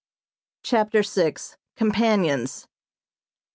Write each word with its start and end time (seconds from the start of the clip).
CHAPTER 0.63 1.03
VI 1.03 1.35
COMPANIONS. 1.77 2.65